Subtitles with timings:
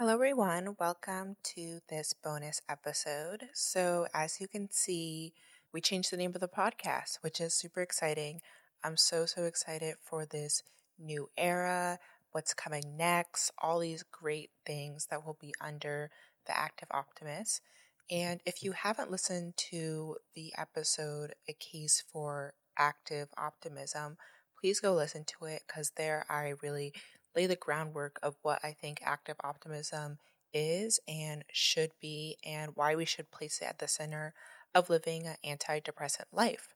[0.00, 0.76] Hello, everyone.
[0.78, 3.48] Welcome to this bonus episode.
[3.52, 5.32] So, as you can see,
[5.72, 8.40] we changed the name of the podcast, which is super exciting.
[8.84, 10.62] I'm so, so excited for this
[11.00, 11.98] new era,
[12.30, 16.12] what's coming next, all these great things that will be under
[16.46, 17.60] the Active Optimist.
[18.08, 24.16] And if you haven't listened to the episode, A Case for Active Optimism,
[24.60, 26.92] please go listen to it because there I really
[27.34, 30.18] lay the groundwork of what I think active optimism
[30.52, 34.34] is and should be, and why we should place it at the center
[34.74, 36.68] of living an antidepressant life.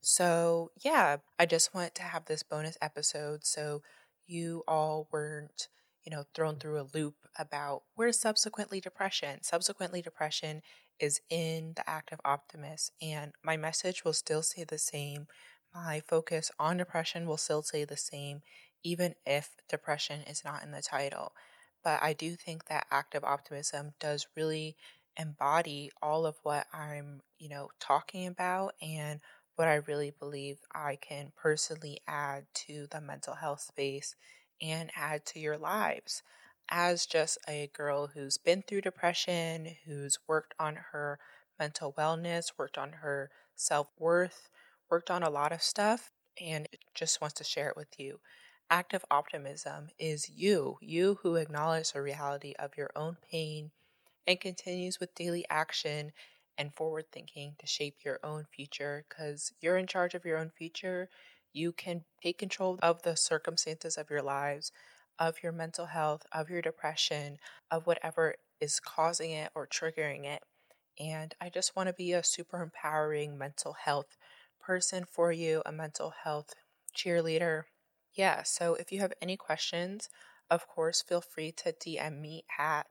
[0.00, 3.82] So, yeah, I just want to have this bonus episode so
[4.26, 5.68] you all weren't,
[6.04, 9.42] you know, thrown through a loop about where's subsequently depression.
[9.42, 10.62] Subsequently depression
[10.98, 15.26] is in the active optimist, and my message will still stay the same.
[15.74, 18.42] My focus on depression will still stay the same,
[18.82, 21.32] even if depression is not in the title.
[21.82, 24.76] But I do think that active optimism does really
[25.16, 29.20] embody all of what I'm, you know, talking about and
[29.56, 34.14] what I really believe I can personally add to the mental health space
[34.60, 36.22] and add to your lives.
[36.70, 41.18] As just a girl who's been through depression, who's worked on her
[41.58, 44.48] mental wellness, worked on her self worth,
[44.88, 48.20] worked on a lot of stuff, and just wants to share it with you.
[48.72, 53.72] Active optimism is you, you who acknowledges the reality of your own pain
[54.28, 56.12] and continues with daily action
[56.56, 60.50] and forward thinking to shape your own future because you're in charge of your own
[60.50, 61.08] future.
[61.52, 64.70] You can take control of the circumstances of your lives,
[65.18, 67.38] of your mental health, of your depression,
[67.72, 70.44] of whatever is causing it or triggering it.
[70.96, 74.16] And I just want to be a super empowering mental health
[74.60, 76.54] person for you, a mental health
[76.96, 77.64] cheerleader,
[78.14, 80.08] yeah, so if you have any questions,
[80.50, 82.86] of course, feel free to DM me at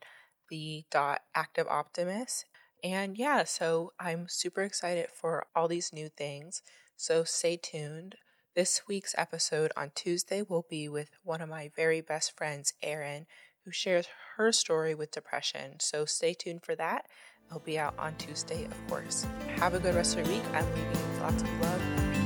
[0.50, 2.46] the dot active optimist.
[2.84, 6.62] And yeah, so I'm super excited for all these new things.
[6.96, 8.16] So stay tuned.
[8.56, 13.26] This week's episode on Tuesday will be with one of my very best friends, Erin,
[13.64, 14.08] who shares
[14.38, 15.80] her story with depression.
[15.80, 17.06] So stay tuned for that.
[17.48, 19.26] It'll be out on Tuesday, of course.
[19.58, 20.46] Have a good rest of your week.
[20.54, 22.19] I'm leaving you with lots of love